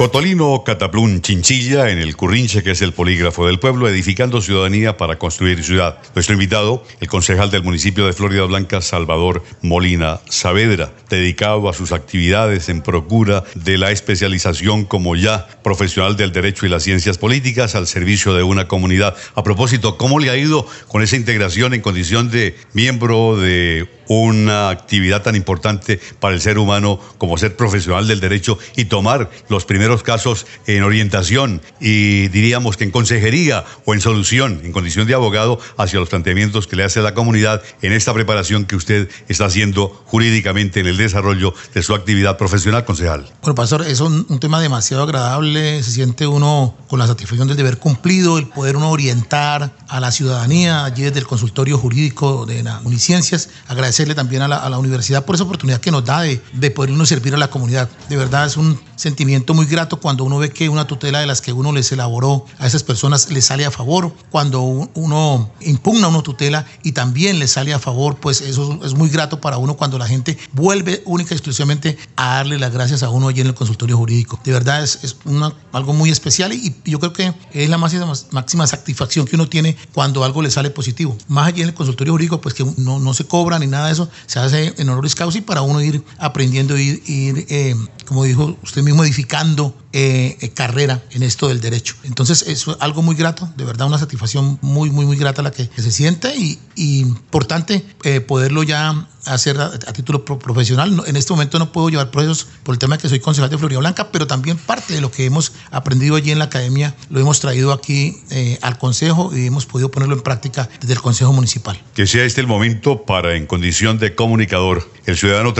Cotolino 0.00 0.64
Cataplún 0.64 1.20
Chinchilla 1.20 1.90
en 1.90 1.98
el 1.98 2.16
Currinche, 2.16 2.62
que 2.62 2.70
es 2.70 2.80
el 2.80 2.94
polígrafo 2.94 3.46
del 3.46 3.58
pueblo, 3.58 3.86
edificando 3.86 4.40
ciudadanía 4.40 4.96
para 4.96 5.18
construir 5.18 5.62
ciudad. 5.62 5.98
Nuestro 6.14 6.32
invitado, 6.32 6.82
el 7.00 7.08
concejal 7.08 7.50
del 7.50 7.62
municipio 7.62 8.06
de 8.06 8.14
Florida 8.14 8.44
Blanca, 8.44 8.80
Salvador 8.80 9.42
Molina 9.60 10.20
Saavedra, 10.26 10.90
dedicado 11.10 11.68
a 11.68 11.74
sus 11.74 11.92
actividades 11.92 12.70
en 12.70 12.80
procura 12.80 13.44
de 13.54 13.76
la 13.76 13.90
especialización 13.90 14.86
como 14.86 15.16
ya 15.16 15.46
profesional 15.62 16.16
del 16.16 16.32
derecho 16.32 16.64
y 16.64 16.70
las 16.70 16.82
ciencias 16.82 17.18
políticas 17.18 17.74
al 17.74 17.86
servicio 17.86 18.32
de 18.32 18.42
una 18.42 18.68
comunidad. 18.68 19.14
A 19.34 19.44
propósito, 19.44 19.98
¿cómo 19.98 20.18
le 20.18 20.30
ha 20.30 20.36
ido 20.38 20.66
con 20.88 21.02
esa 21.02 21.16
integración 21.16 21.74
en 21.74 21.82
condición 21.82 22.30
de 22.30 22.56
miembro 22.72 23.36
de 23.36 23.86
una 24.10 24.70
actividad 24.70 25.22
tan 25.22 25.36
importante 25.36 26.00
para 26.18 26.34
el 26.34 26.40
ser 26.40 26.58
humano 26.58 26.98
como 27.16 27.38
ser 27.38 27.54
profesional 27.54 28.08
del 28.08 28.18
derecho 28.18 28.58
y 28.74 28.86
tomar 28.86 29.30
los 29.48 29.64
primeros 29.64 29.89
casos 29.98 30.46
en 30.66 30.82
orientación 30.82 31.60
y 31.80 32.28
diríamos 32.28 32.76
que 32.76 32.84
en 32.84 32.90
consejería 32.90 33.64
o 33.84 33.94
en 33.94 34.00
solución, 34.00 34.60
en 34.64 34.72
condición 34.72 35.06
de 35.06 35.14
abogado, 35.14 35.58
hacia 35.76 35.98
los 35.98 36.08
planteamientos 36.08 36.66
que 36.66 36.76
le 36.76 36.84
hace 36.84 37.00
la 37.00 37.14
comunidad 37.14 37.62
en 37.82 37.92
esta 37.92 38.14
preparación 38.14 38.64
que 38.64 38.76
usted 38.76 39.08
está 39.28 39.46
haciendo 39.46 39.88
jurídicamente 40.06 40.80
en 40.80 40.86
el 40.86 40.96
desarrollo 40.96 41.54
de 41.74 41.82
su 41.82 41.94
actividad 41.94 42.38
profesional, 42.38 42.84
concejal. 42.84 43.30
Bueno, 43.42 43.54
pastor, 43.54 43.82
es 43.82 44.00
un, 44.00 44.26
tema 44.40 44.60
demasiado 44.60 45.02
agradable, 45.02 45.82
se 45.82 45.90
siente 45.90 46.26
uno 46.26 46.74
con 46.88 46.98
la 46.98 47.06
satisfacción 47.06 47.48
del 47.48 47.56
deber 47.56 47.78
cumplido, 47.78 48.38
el 48.38 48.46
poder 48.46 48.76
uno 48.76 48.90
orientar 48.90 49.72
a 49.88 50.00
la 50.00 50.10
ciudadanía 50.10 50.84
allí 50.84 51.02
desde 51.02 51.18
el 51.18 51.26
consultorio 51.26 51.76
jurídico 51.76 52.46
de 52.46 52.62
la 52.62 52.80
Uniciencias, 52.84 53.50
agradecer 53.68 54.14
también 54.14 54.42
a 54.42 54.48
la, 54.48 54.78
universidad 54.78 55.24
por 55.24 55.34
esa 55.34 55.44
oportunidad 55.44 55.80
que 55.80 55.90
nos 55.90 56.04
da 56.04 56.22
de, 56.22 56.40
de 56.52 56.70
poder 56.70 56.92
uno 56.92 57.04
servir 57.04 57.34
a 57.34 57.38
la 57.38 57.50
comunidad. 57.50 57.88
De 58.08 58.16
verdad 58.16 58.46
es 58.46 58.56
un 58.56 58.80
sentimiento 58.96 59.52
muy 59.54 59.66
grato 59.80 59.98
cuando 59.98 60.24
uno 60.24 60.38
ve 60.38 60.50
que 60.50 60.68
una 60.68 60.86
tutela 60.86 61.20
de 61.20 61.26
las 61.26 61.40
que 61.40 61.54
uno 61.54 61.72
les 61.72 61.90
elaboró 61.90 62.44
a 62.58 62.66
esas 62.66 62.82
personas 62.82 63.30
le 63.30 63.40
sale 63.40 63.64
a 63.64 63.70
favor, 63.70 64.12
cuando 64.30 64.60
uno 64.60 65.50
impugna 65.60 66.08
una 66.08 66.22
tutela 66.22 66.66
y 66.82 66.92
también 66.92 67.38
le 67.38 67.48
sale 67.48 67.72
a 67.72 67.78
favor, 67.78 68.16
pues 68.16 68.42
eso 68.42 68.78
es 68.84 68.92
muy 68.92 69.08
grato 69.08 69.40
para 69.40 69.56
uno 69.56 69.76
cuando 69.76 69.96
la 69.96 70.06
gente 70.06 70.36
vuelve 70.52 71.02
única 71.06 71.32
y 71.32 71.36
exclusivamente 71.36 71.96
a 72.16 72.36
darle 72.36 72.58
las 72.58 72.72
gracias 72.72 73.02
a 73.02 73.08
uno 73.08 73.28
allí 73.28 73.40
en 73.40 73.46
el 73.46 73.54
consultorio 73.54 73.96
jurídico. 73.96 74.38
De 74.44 74.52
verdad 74.52 74.84
es, 74.84 74.98
es 75.02 75.16
una, 75.24 75.54
algo 75.72 75.94
muy 75.94 76.10
especial 76.10 76.52
y, 76.52 76.74
yo 76.84 76.98
creo 76.98 77.12
que 77.12 77.32
es 77.52 77.70
la 77.70 77.78
máxima, 77.78 78.12
máxima 78.32 78.66
satisfacción 78.66 79.26
que 79.26 79.36
uno 79.36 79.48
tiene 79.48 79.76
cuando 79.94 80.24
algo 80.24 80.42
le 80.42 80.50
sale 80.50 80.68
positivo. 80.68 81.16
Más 81.26 81.48
allí 81.48 81.62
en 81.62 81.68
el 81.68 81.74
consultorio 81.74 82.12
jurídico, 82.12 82.40
pues 82.40 82.54
que 82.54 82.66
no, 82.76 82.98
no 82.98 83.14
se 83.14 83.24
cobra 83.24 83.58
ni 83.58 83.66
nada 83.66 83.90
eso 83.90 84.10
se 84.26 84.38
hace 84.38 84.74
en 84.76 84.88
honoris 84.88 85.14
causa 85.14 85.38
y 85.38 85.40
para 85.40 85.62
uno 85.62 85.80
ir 85.80 86.02
aprendiendo, 86.18 86.76
ir, 86.76 87.02
ir 87.06 87.46
eh, 87.48 87.74
como 88.10 88.24
dijo 88.24 88.58
usted 88.64 88.82
mismo, 88.82 89.04
edificando 89.04 89.72
eh, 89.92 90.36
eh, 90.40 90.50
carrera 90.50 91.00
en 91.12 91.22
esto 91.22 91.46
del 91.46 91.60
derecho. 91.60 91.94
Entonces, 92.02 92.42
es 92.42 92.66
algo 92.80 93.02
muy 93.02 93.14
grato, 93.14 93.48
de 93.56 93.64
verdad, 93.64 93.86
una 93.86 93.98
satisfacción 93.98 94.58
muy, 94.62 94.90
muy, 94.90 95.06
muy 95.06 95.16
grata 95.16 95.42
la 95.42 95.52
que, 95.52 95.70
se 95.76 95.92
siente 95.92 96.34
y, 96.36 96.58
importante 96.74 97.84
eh, 98.04 98.20
poderlo 98.20 98.62
ya 98.62 99.06
hacer 99.26 99.60
a, 99.60 99.78
título 99.92 100.24
profesional. 100.24 101.02
en 101.06 101.14
este 101.14 101.32
momento 101.32 101.58
no 101.58 101.72
puedo 101.72 101.90
llevar 101.90 102.10
procesos 102.10 102.46
por 102.62 102.74
el 102.74 102.78
tema 102.78 102.96
de 102.96 103.02
que 103.02 103.08
soy 103.08 103.20
concejal 103.20 103.50
de 103.50 103.58
Florida 103.58 103.78
Blanca, 103.78 104.10
pero 104.10 104.26
también 104.26 104.56
parte 104.56 104.94
de 104.94 105.00
lo 105.00 105.10
que 105.10 105.26
hemos 105.26 105.52
aprendido 105.70 106.16
allí 106.16 106.30
en 106.30 106.38
la 106.38 106.46
academia 106.46 106.96
lo 107.10 107.20
hemos 107.20 107.38
traído 107.38 107.72
aquí 107.72 108.16
al 108.62 108.78
Consejo 108.78 109.30
y 109.36 109.46
hemos 109.46 109.66
podido 109.66 109.90
ponerlo 109.90 110.14
en 110.14 110.22
práctica 110.22 110.68
desde 110.80 110.94
el 110.94 111.02
Consejo 111.02 111.32
Municipal. 111.32 111.80
Que 111.94 112.06
sea 112.06 112.24
este 112.24 112.40
el 112.40 112.46
momento 112.46 113.04
para, 113.04 113.36
en 113.36 113.46
condición 113.46 113.98
de 113.98 114.14
comunicador, 114.14 114.90
el 115.04 115.18
ciudadano 115.18 115.52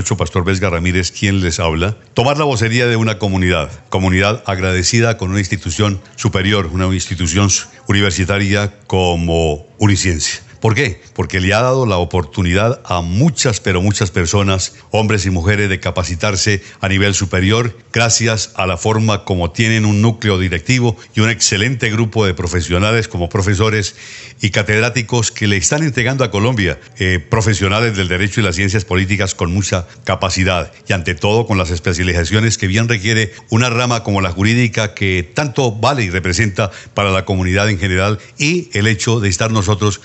13.808.458, 0.00 0.16
Pastor 0.16 0.44
Vesga 0.44 0.70
Ramírez, 0.70 1.12
quien 1.12 1.40
les 1.40 1.60
habla 1.60 1.96
tomar 2.14 2.38
la 2.38 2.44
vocería 2.44 2.86
de 2.86 2.96
una 2.96 3.18
comunidad, 3.18 3.70
comunidad 3.88 4.42
agradecida 4.46 5.16
con 5.16 5.30
una 5.30 5.38
institución 5.38 6.00
superior, 6.16 6.66
una 6.72 6.86
institución 6.86 7.48
universitaria 7.86 8.72
como 8.86 9.66
Uniciencia. 9.78 10.40
¿Por 10.60 10.74
qué? 10.74 11.00
Porque 11.14 11.40
le 11.40 11.54
ha 11.54 11.62
dado 11.62 11.86
la 11.86 11.96
oportunidad 11.96 12.82
a 12.84 13.00
muchas, 13.00 13.60
pero 13.60 13.80
muchas 13.80 14.10
personas, 14.10 14.74
hombres 14.90 15.24
y 15.24 15.30
mujeres, 15.30 15.68
de 15.68 15.80
capacitarse 15.80 16.62
a 16.80 16.88
nivel 16.88 17.14
superior 17.14 17.76
gracias 17.92 18.52
a 18.54 18.66
la 18.66 18.76
forma 18.76 19.24
como 19.24 19.50
tienen 19.50 19.84
un 19.84 20.02
núcleo 20.02 20.38
directivo 20.38 20.96
y 21.14 21.20
un 21.20 21.30
excelente 21.30 21.90
grupo 21.90 22.26
de 22.26 22.34
profesionales 22.34 23.08
como 23.08 23.28
profesores 23.28 23.96
y 24.40 24.50
catedráticos 24.50 25.30
que 25.30 25.46
le 25.46 25.56
están 25.56 25.82
entregando 25.82 26.24
a 26.24 26.30
Colombia 26.30 26.78
eh, 26.98 27.18
profesionales 27.18 27.96
del 27.96 28.08
derecho 28.08 28.40
y 28.40 28.44
las 28.44 28.56
ciencias 28.56 28.84
políticas 28.84 29.34
con 29.34 29.52
mucha 29.52 29.86
capacidad 30.04 30.72
y 30.86 30.92
ante 30.92 31.14
todo 31.14 31.46
con 31.46 31.58
las 31.58 31.70
especializaciones 31.70 32.58
que 32.58 32.66
bien 32.66 32.88
requiere 32.88 33.32
una 33.48 33.70
rama 33.70 34.02
como 34.02 34.20
la 34.20 34.30
jurídica 34.30 34.94
que 34.94 35.28
tanto 35.34 35.72
vale 35.72 36.04
y 36.04 36.10
representa 36.10 36.70
para 36.94 37.10
la 37.10 37.24
comunidad 37.24 37.68
en 37.68 37.78
general 37.78 38.18
y 38.38 38.68
el 38.72 38.86
hecho 38.86 39.20
de 39.20 39.28
estar 39.28 39.50
nosotros 39.50 40.00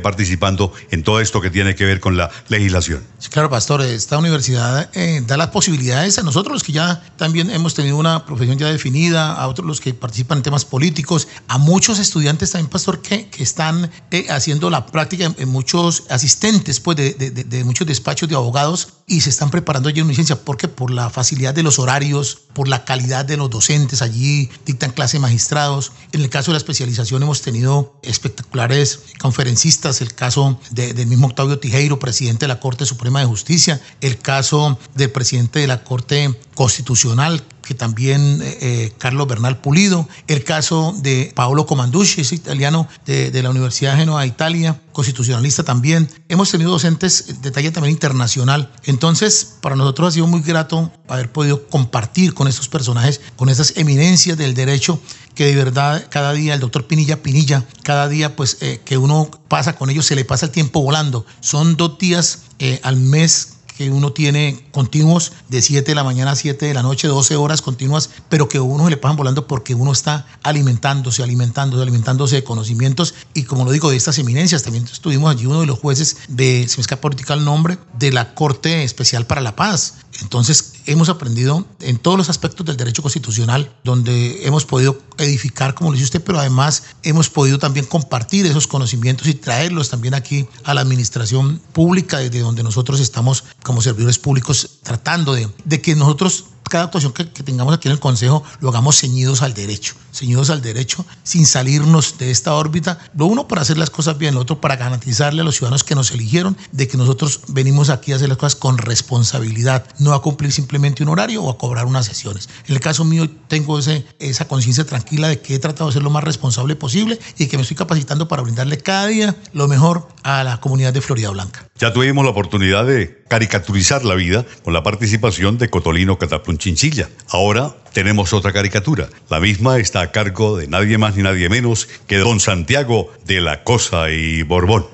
participando 0.00 0.72
en 0.90 1.02
todo 1.02 1.20
esto 1.20 1.40
que 1.40 1.50
tiene 1.50 1.74
que 1.74 1.84
ver 1.84 2.00
con 2.00 2.16
la 2.16 2.30
legislación. 2.48 3.02
claro, 3.30 3.50
pastor, 3.50 3.82
esta 3.82 4.18
universidad 4.18 4.90
eh, 4.94 5.22
da 5.26 5.36
las 5.36 5.48
posibilidades 5.48 6.18
a 6.18 6.22
nosotros 6.22 6.52
los 6.52 6.62
que 6.62 6.72
ya 6.72 7.02
también 7.16 7.50
hemos 7.50 7.74
tenido 7.74 7.96
una 7.96 8.24
profesión 8.24 8.58
ya 8.58 8.68
definida, 8.68 9.32
a 9.32 9.46
otros 9.48 9.66
los 9.66 9.80
que 9.80 9.94
participan 9.94 10.38
en 10.38 10.42
temas 10.42 10.64
políticos, 10.64 11.28
a 11.48 11.58
muchos 11.58 11.98
estudiantes 11.98 12.50
también, 12.50 12.70
pastor, 12.70 13.00
que, 13.00 13.28
están 13.38 13.90
eh, 14.10 14.26
haciendo 14.28 14.68
la 14.70 14.86
práctica 14.86 15.32
en, 15.36 15.48
muchos 15.48 16.04
asistentes 16.10 16.80
pues, 16.80 16.96
de, 16.96 17.64
muchos 17.64 17.86
despachos 17.86 18.28
de 18.28 18.34
abogados 18.34 18.88
y 19.06 19.22
se 19.22 19.30
están 19.30 19.50
preparando 19.50 19.88
allí 19.88 20.00
en 20.00 20.08
licencia. 20.08 20.36
porque 20.36 20.68
Por 20.68 20.90
la 20.90 21.10
facilidad 21.10 21.54
de 21.54 21.62
los 21.62 21.78
horarios, 21.78 22.38
por 22.52 22.68
la 22.68 22.84
calidad 22.84 23.24
de 23.24 23.36
los 23.36 23.50
docentes, 23.50 24.02
allí 24.02 24.50
dictan 24.66 24.90
clase 24.92 25.18
magistrados. 25.18 25.92
En 26.12 26.20
el 26.20 26.28
caso 26.28 26.50
de 26.50 26.54
la 26.54 26.58
especialización 26.58 27.22
hemos 27.22 27.42
tenido 27.42 27.98
espectaculares 28.02 29.00
conferencias 29.18 29.59
el 29.64 30.14
caso 30.14 30.58
del 30.70 31.06
mismo 31.06 31.26
Octavio 31.26 31.58
Tijeiro, 31.58 31.98
presidente 31.98 32.44
de 32.44 32.48
la 32.48 32.60
Corte 32.60 32.86
Suprema 32.86 33.20
de 33.20 33.26
Justicia, 33.26 33.80
el 34.00 34.18
caso 34.18 34.78
del 34.94 35.10
presidente 35.10 35.60
de 35.60 35.66
la 35.66 35.84
Corte 35.84 36.34
Constitucional, 36.54 37.42
que 37.62 37.74
también 37.74 38.40
eh, 38.42 38.58
eh, 38.60 38.92
Carlos 38.98 39.28
Bernal 39.28 39.60
Pulido, 39.60 40.08
el 40.26 40.44
caso 40.44 40.94
de 40.98 41.32
Paolo 41.34 41.66
Comanducci, 41.66 42.22
es 42.22 42.32
italiano 42.32 42.88
de, 43.06 43.30
de 43.30 43.42
la 43.42 43.50
Universidad 43.50 43.92
de 43.92 43.98
Genoa, 43.98 44.26
Italia, 44.26 44.80
constitucionalista 44.92 45.62
también. 45.62 46.08
Hemos 46.28 46.50
tenido 46.50 46.70
docentes 46.70 47.40
de 47.42 47.50
talla 47.50 47.72
también 47.72 47.92
internacional. 47.92 48.72
Entonces, 48.84 49.56
para 49.60 49.76
nosotros 49.76 50.08
ha 50.08 50.10
sido 50.12 50.26
muy 50.26 50.40
grato 50.40 50.90
haber 51.08 51.30
podido 51.30 51.66
compartir 51.68 52.34
con 52.34 52.48
estos 52.48 52.68
personajes, 52.68 53.20
con 53.36 53.48
esas 53.48 53.76
eminencias 53.76 54.36
del 54.36 54.54
derecho, 54.54 55.00
que 55.40 55.46
de 55.46 55.54
verdad 55.54 56.06
cada 56.10 56.34
día 56.34 56.52
el 56.52 56.60
doctor 56.60 56.86
Pinilla 56.86 57.22
Pinilla, 57.22 57.64
cada 57.82 58.08
día 58.08 58.36
pues 58.36 58.58
eh, 58.60 58.78
que 58.84 58.98
uno 58.98 59.30
pasa 59.48 59.74
con 59.74 59.88
ellos 59.88 60.04
se 60.04 60.14
le 60.14 60.26
pasa 60.26 60.44
el 60.44 60.52
tiempo 60.52 60.82
volando. 60.82 61.24
Son 61.40 61.78
dos 61.78 61.96
días 61.96 62.40
al 62.82 62.96
mes 62.96 63.54
que 63.78 63.90
uno 63.90 64.12
tiene 64.12 64.62
continuos 64.72 65.32
de 65.48 65.62
7 65.62 65.92
de 65.92 65.94
la 65.94 66.04
mañana 66.04 66.32
a 66.32 66.36
7 66.36 66.66
de 66.66 66.74
la 66.74 66.82
noche, 66.82 67.08
12 67.08 67.36
horas 67.36 67.62
continuas, 67.62 68.10
pero 68.28 68.50
que 68.50 68.60
uno 68.60 68.84
se 68.84 68.90
le 68.90 68.98
pasan 68.98 69.16
volando 69.16 69.46
porque 69.46 69.74
uno 69.74 69.92
está 69.92 70.26
alimentándose, 70.42 71.22
alimentándose, 71.22 71.80
alimentándose 71.80 72.36
de 72.36 72.44
conocimientos 72.44 73.14
y 73.32 73.44
como 73.44 73.64
lo 73.64 73.72
digo, 73.72 73.88
de 73.88 73.96
estas 73.96 74.18
eminencias. 74.18 74.64
También 74.64 74.84
estuvimos 74.84 75.30
allí 75.30 75.46
uno 75.46 75.60
de 75.60 75.66
los 75.66 75.78
jueces 75.78 76.18
de, 76.28 76.68
se 76.68 76.76
me 76.76 76.82
escapa 76.82 77.00
política 77.00 77.32
el 77.32 77.46
nombre, 77.46 77.78
de 77.98 78.12
la 78.12 78.34
Corte 78.34 78.84
Especial 78.84 79.24
para 79.24 79.40
la 79.40 79.56
Paz. 79.56 79.94
Entonces, 80.20 80.74
hemos 80.86 81.08
aprendido 81.08 81.66
en 81.80 81.98
todos 81.98 82.18
los 82.18 82.28
aspectos 82.28 82.66
del 82.66 82.76
derecho 82.76 83.02
constitucional, 83.02 83.72
donde 83.84 84.46
hemos 84.46 84.64
podido 84.64 85.00
edificar, 85.18 85.74
como 85.74 85.90
lo 85.90 85.94
dice 85.94 86.04
usted, 86.04 86.22
pero 86.22 86.38
además 86.38 86.82
hemos 87.02 87.30
podido 87.30 87.58
también 87.58 87.86
compartir 87.86 88.46
esos 88.46 88.66
conocimientos 88.66 89.28
y 89.28 89.34
traerlos 89.34 89.88
también 89.88 90.14
aquí 90.14 90.46
a 90.64 90.74
la 90.74 90.80
administración 90.80 91.60
pública, 91.72 92.18
desde 92.18 92.40
donde 92.40 92.62
nosotros 92.62 93.00
estamos 93.00 93.44
como 93.62 93.80
servidores 93.82 94.18
públicos 94.18 94.78
tratando 94.82 95.34
de, 95.34 95.48
de 95.64 95.80
que 95.80 95.94
nosotros 95.94 96.46
cada 96.68 96.84
actuación 96.84 97.12
que, 97.12 97.24
tengamos 97.24 97.74
aquí 97.74 97.88
en 97.88 97.92
el 97.92 98.00
Consejo 98.00 98.42
lo 98.60 98.68
hagamos 98.68 99.00
ceñidos 99.00 99.42
al 99.42 99.54
derecho, 99.54 99.94
ceñidos 100.12 100.50
al 100.50 100.62
derecho, 100.62 101.04
sin 101.22 101.44
salirnos 101.46 102.18
de 102.18 102.30
esta 102.30 102.54
órbita. 102.54 102.98
Lo 103.16 103.26
uno 103.26 103.48
para 103.48 103.62
hacer 103.62 103.76
las 103.76 103.90
cosas 103.90 104.18
bien, 104.18 104.34
lo 104.34 104.40
otro 104.40 104.60
para 104.60 104.76
garantizarle 104.76 105.42
a 105.42 105.44
los 105.44 105.56
ciudadanos 105.56 105.84
que 105.84 105.94
nos 105.94 106.12
eligieron 106.12 106.56
de 106.72 106.86
que 106.86 106.96
nosotros 106.96 107.40
venimos 107.48 107.90
aquí 107.90 108.12
a 108.12 108.16
hacer 108.16 108.28
las 108.28 108.38
cosas 108.38 108.56
con 108.56 108.78
responsabilidad, 108.78 109.84
no 109.98 110.14
a 110.14 110.22
cumplir 110.22 110.52
simplemente 110.52 111.02
un 111.02 111.08
horario 111.08 111.42
o 111.42 111.50
a 111.50 111.58
cobrar 111.58 111.86
unas 111.86 112.06
sesiones. 112.06 112.48
En 112.66 112.74
el 112.74 112.80
caso 112.80 113.04
mío 113.04 113.28
tengo 113.48 113.78
ese, 113.78 114.06
esa 114.18 114.46
conciencia 114.46 114.84
tranquila 114.84 115.28
de 115.28 115.40
que 115.40 115.54
he 115.54 115.58
tratado 115.58 115.88
de 115.90 115.94
ser 115.94 116.02
lo 116.02 116.10
más 116.10 116.24
responsable 116.24 116.76
posible 116.76 117.18
y 117.38 117.46
que 117.46 117.56
me 117.56 117.62
estoy 117.62 117.76
capacitando 117.76 118.28
para 118.28 118.42
brindarle 118.42 118.78
cada 118.78 119.06
día 119.06 119.36
lo 119.52 119.66
mejor 119.66 120.08
a 120.22 120.44
la 120.44 120.60
comunidad 120.60 120.92
de 120.92 121.00
Florida 121.00 121.30
Blanca. 121.30 121.66
Ya 121.78 121.92
tuvimos 121.92 122.24
la 122.24 122.30
oportunidad 122.30 122.84
de 122.84 123.24
caricaturizar 123.28 124.04
la 124.04 124.14
vida 124.14 124.44
con 124.64 124.74
la 124.74 124.82
participación 124.82 125.56
de 125.56 125.70
Cotolino 125.70 126.18
Cataplún 126.18 126.49
Chinchilla. 126.58 127.08
Ahora 127.28 127.74
tenemos 127.92 128.32
otra 128.32 128.52
caricatura. 128.52 129.08
La 129.28 129.40
misma 129.40 129.78
está 129.78 130.00
a 130.00 130.12
cargo 130.12 130.56
de 130.56 130.68
nadie 130.68 130.98
más 130.98 131.16
ni 131.16 131.22
nadie 131.22 131.48
menos 131.48 131.88
que 132.06 132.18
don 132.18 132.40
Santiago 132.40 133.12
de 133.24 133.40
la 133.40 133.64
Cosa 133.64 134.10
y 134.10 134.42
Borbón. 134.42 134.86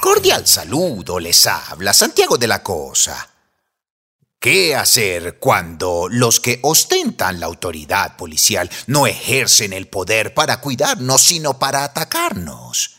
Cordial 0.00 0.46
saludo 0.46 1.18
les 1.18 1.46
habla 1.46 1.92
Santiago 1.92 2.36
de 2.36 2.46
la 2.46 2.62
Cosa 2.62 3.31
¿Qué 4.42 4.74
hacer 4.74 5.38
cuando 5.38 6.08
los 6.10 6.40
que 6.40 6.58
ostentan 6.64 7.38
la 7.38 7.46
autoridad 7.46 8.16
policial 8.16 8.68
no 8.88 9.06
ejercen 9.06 9.72
el 9.72 9.86
poder 9.86 10.34
para 10.34 10.60
cuidarnos, 10.60 11.22
sino 11.22 11.60
para 11.60 11.84
atacarnos? 11.84 12.96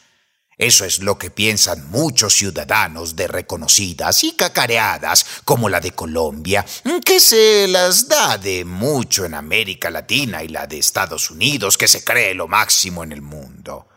Eso 0.57 0.85
es 0.85 0.99
lo 0.99 1.17
que 1.17 1.31
piensan 1.31 1.89
muchos 1.89 2.35
ciudadanos 2.35 3.17
de 3.17 3.27
reconocidas 3.27 4.23
y 4.23 4.37
cacareadas 4.37 5.25
como 5.43 5.67
la 5.67 5.81
de 5.81 5.91
Colombia, 5.91 6.65
que 7.03 7.19
se 7.19 7.67
las 7.67 8.07
da 8.07 8.37
de 8.37 8.63
mucho 8.63 9.25
en 9.25 9.33
América 9.33 9.89
Latina 9.89 10.45
y 10.45 10.47
la 10.47 10.65
de 10.65 10.77
Estados 10.77 11.29
Unidos, 11.29 11.77
que 11.77 11.89
se 11.89 12.05
cree 12.05 12.33
lo 12.35 12.47
máximo 12.47 13.03
en 13.03 13.11
el 13.11 13.21
mundo. 13.21 13.89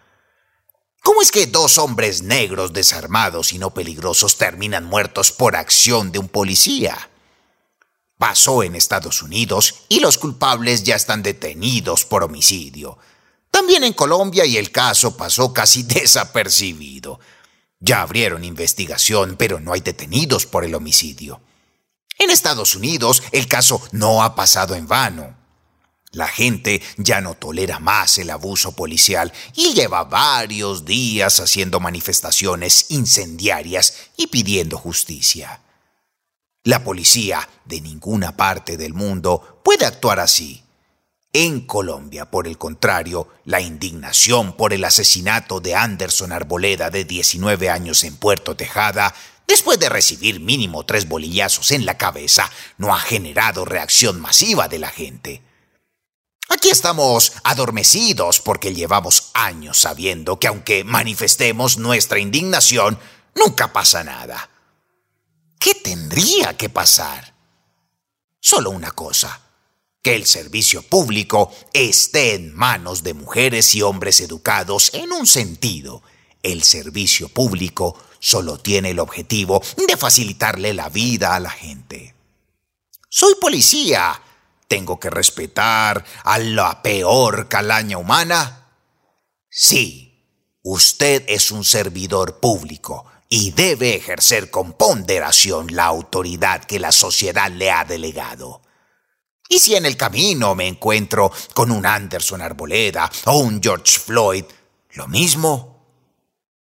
¿Cómo 1.00 1.22
es 1.22 1.30
que 1.30 1.46
dos 1.46 1.78
hombres 1.78 2.22
negros 2.22 2.72
desarmados 2.72 3.52
y 3.52 3.58
no 3.60 3.72
peligrosos 3.72 4.36
terminan 4.36 4.84
muertos 4.84 5.30
por 5.30 5.54
acción 5.54 6.10
de 6.10 6.18
un 6.18 6.26
policía? 6.26 7.08
Pasó 8.18 8.62
en 8.62 8.74
Estados 8.74 9.22
Unidos 9.22 9.82
y 9.88 10.00
los 10.00 10.16
culpables 10.16 10.84
ya 10.84 10.96
están 10.96 11.22
detenidos 11.22 12.04
por 12.04 12.24
homicidio. 12.24 12.98
También 13.50 13.84
en 13.84 13.92
Colombia 13.92 14.46
y 14.46 14.56
el 14.56 14.70
caso 14.70 15.16
pasó 15.16 15.52
casi 15.52 15.82
desapercibido. 15.84 17.20
Ya 17.78 18.00
abrieron 18.00 18.44
investigación, 18.44 19.36
pero 19.38 19.60
no 19.60 19.72
hay 19.74 19.80
detenidos 19.80 20.46
por 20.46 20.64
el 20.64 20.74
homicidio. 20.74 21.42
En 22.18 22.30
Estados 22.30 22.74
Unidos 22.74 23.22
el 23.32 23.46
caso 23.48 23.82
no 23.92 24.22
ha 24.22 24.34
pasado 24.34 24.74
en 24.74 24.86
vano. 24.86 25.36
La 26.12 26.26
gente 26.26 26.80
ya 26.96 27.20
no 27.20 27.34
tolera 27.34 27.78
más 27.78 28.16
el 28.16 28.30
abuso 28.30 28.72
policial 28.72 29.30
y 29.54 29.74
lleva 29.74 30.04
varios 30.04 30.86
días 30.86 31.40
haciendo 31.40 31.80
manifestaciones 31.80 32.86
incendiarias 32.88 34.08
y 34.16 34.28
pidiendo 34.28 34.78
justicia. 34.78 35.60
La 36.66 36.82
policía 36.82 37.48
de 37.64 37.80
ninguna 37.80 38.36
parte 38.36 38.76
del 38.76 38.92
mundo 38.92 39.60
puede 39.62 39.86
actuar 39.86 40.18
así. 40.18 40.64
En 41.32 41.60
Colombia, 41.60 42.28
por 42.28 42.48
el 42.48 42.58
contrario, 42.58 43.28
la 43.44 43.60
indignación 43.60 44.56
por 44.56 44.72
el 44.72 44.82
asesinato 44.84 45.60
de 45.60 45.76
Anderson 45.76 46.32
Arboleda 46.32 46.90
de 46.90 47.04
19 47.04 47.70
años 47.70 48.02
en 48.02 48.16
Puerto 48.16 48.56
Tejada, 48.56 49.14
después 49.46 49.78
de 49.78 49.88
recibir 49.88 50.40
mínimo 50.40 50.84
tres 50.84 51.06
bolillazos 51.06 51.70
en 51.70 51.86
la 51.86 51.96
cabeza, 51.98 52.50
no 52.78 52.92
ha 52.92 52.98
generado 52.98 53.64
reacción 53.64 54.20
masiva 54.20 54.66
de 54.66 54.80
la 54.80 54.88
gente. 54.88 55.42
Aquí 56.48 56.70
estamos 56.70 57.34
adormecidos 57.44 58.40
porque 58.40 58.74
llevamos 58.74 59.30
años 59.34 59.78
sabiendo 59.78 60.40
que 60.40 60.48
aunque 60.48 60.82
manifestemos 60.82 61.78
nuestra 61.78 62.18
indignación, 62.18 62.98
nunca 63.36 63.72
pasa 63.72 64.02
nada. 64.02 64.50
¿Qué 65.66 65.74
tendría 65.74 66.56
que 66.56 66.68
pasar? 66.68 67.34
Solo 68.38 68.70
una 68.70 68.92
cosa, 68.92 69.40
que 70.00 70.14
el 70.14 70.24
servicio 70.24 70.80
público 70.82 71.52
esté 71.72 72.36
en 72.36 72.54
manos 72.54 73.02
de 73.02 73.14
mujeres 73.14 73.74
y 73.74 73.82
hombres 73.82 74.20
educados 74.20 74.94
en 74.94 75.10
un 75.10 75.26
sentido. 75.26 76.04
El 76.40 76.62
servicio 76.62 77.28
público 77.28 77.98
solo 78.20 78.58
tiene 78.58 78.90
el 78.90 79.00
objetivo 79.00 79.60
de 79.88 79.96
facilitarle 79.96 80.72
la 80.72 80.88
vida 80.88 81.34
a 81.34 81.40
la 81.40 81.50
gente. 81.50 82.14
Soy 83.08 83.34
policía 83.40 84.22
¿Tengo 84.68 85.00
que 85.00 85.10
respetar 85.10 86.04
a 86.22 86.38
la 86.38 86.80
peor 86.80 87.48
calaña 87.48 87.98
humana? 87.98 88.68
Sí, 89.50 90.30
usted 90.62 91.24
es 91.26 91.50
un 91.50 91.64
servidor 91.64 92.38
público 92.38 93.04
y 93.28 93.50
debe 93.52 93.94
ejercer 93.94 94.50
con 94.50 94.72
ponderación 94.72 95.74
la 95.74 95.84
autoridad 95.84 96.64
que 96.64 96.78
la 96.78 96.92
sociedad 96.92 97.50
le 97.50 97.70
ha 97.70 97.84
delegado. 97.84 98.62
Y 99.48 99.58
si 99.58 99.76
en 99.76 99.86
el 99.86 99.96
camino 99.96 100.54
me 100.54 100.66
encuentro 100.66 101.30
con 101.54 101.70
un 101.70 101.86
Anderson 101.86 102.42
Arboleda 102.42 103.10
o 103.26 103.38
un 103.38 103.62
George 103.62 103.98
Floyd, 103.98 104.44
lo 104.90 105.06
mismo. 105.08 105.76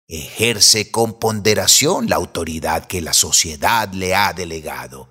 Ejerce 0.07 0.91
con 0.91 1.19
ponderación 1.19 2.09
la 2.09 2.15
autoridad 2.15 2.85
que 2.85 3.01
la 3.01 3.13
sociedad 3.13 3.91
le 3.93 4.15
ha 4.15 4.33
delegado. 4.33 5.09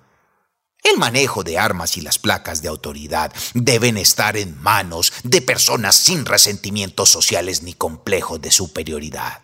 El 0.83 0.97
manejo 0.97 1.43
de 1.43 1.57
armas 1.57 1.95
y 1.95 2.01
las 2.01 2.19
placas 2.19 2.61
de 2.61 2.67
autoridad 2.67 3.31
deben 3.53 3.97
estar 3.97 4.35
en 4.35 4.61
manos 4.61 5.13
de 5.23 5.41
personas 5.41 5.95
sin 5.95 6.25
resentimientos 6.25 7.09
sociales 7.09 7.63
ni 7.63 7.73
complejos 7.73 8.41
de 8.41 8.51
superioridad. 8.51 9.42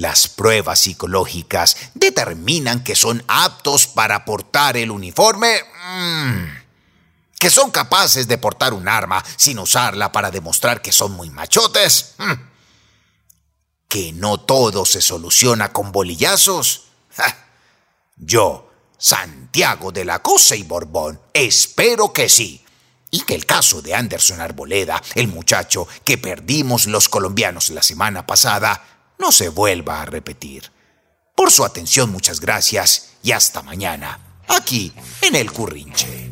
Las 0.00 0.28
pruebas 0.28 0.80
psicológicas 0.80 1.76
determinan 1.92 2.82
que 2.82 2.96
son 2.96 3.22
aptos 3.28 3.86
para 3.86 4.24
portar 4.24 4.78
el 4.78 4.90
uniforme, 4.90 5.60
mm, 5.62 6.44
que 7.38 7.50
son 7.50 7.70
capaces 7.70 8.26
de 8.26 8.38
portar 8.38 8.72
un 8.72 8.88
arma 8.88 9.22
sin 9.36 9.58
usarla 9.58 10.10
para 10.10 10.30
demostrar 10.30 10.80
que 10.80 10.90
son 10.90 11.12
muy 11.12 11.28
machotes, 11.28 12.14
mm, 12.16 12.32
que 13.88 14.12
no 14.14 14.40
todo 14.40 14.86
se 14.86 15.02
soluciona 15.02 15.70
con 15.70 15.92
bolillazos. 15.92 16.84
Yo, 18.16 18.72
Santiago 18.96 19.92
de 19.92 20.06
la 20.06 20.20
Cosa 20.20 20.56
y 20.56 20.62
Borbón. 20.62 21.20
Espero 21.34 22.10
que 22.14 22.30
sí. 22.30 22.64
Y 23.10 23.20
que 23.20 23.34
el 23.34 23.44
caso 23.44 23.82
de 23.82 23.94
Anderson 23.94 24.40
Arboleda, 24.40 25.02
el 25.14 25.28
muchacho 25.28 25.86
que 26.04 26.16
perdimos 26.16 26.86
los 26.86 27.10
colombianos 27.10 27.68
la 27.68 27.82
semana 27.82 28.24
pasada, 28.24 28.82
no 29.20 29.30
se 29.30 29.50
vuelva 29.50 30.00
a 30.00 30.06
repetir. 30.06 30.64
Por 31.36 31.52
su 31.52 31.64
atención 31.64 32.10
muchas 32.10 32.40
gracias 32.40 33.16
y 33.22 33.32
hasta 33.32 33.62
mañana, 33.62 34.42
aquí 34.48 34.92
en 35.20 35.36
el 35.36 35.52
Currinche. 35.52 36.30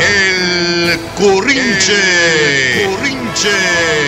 El 0.00 0.98
Currinche. 1.16 2.82
El 2.82 2.88
Currinche. 2.88 4.07